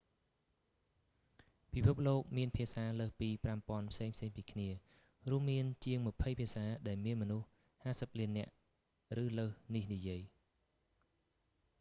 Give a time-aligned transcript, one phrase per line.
[1.73, 4.69] ពិភពលោកមានភាសាលើសពី 5000 ផ្សេងៗពីគ្នា
[5.29, 7.45] រួមមានជាងម្ភៃភាសាដែលមានមនុស្ស
[8.03, 8.51] 50 លាននាក់
[9.23, 10.21] ឬលើសនេះនិយាយ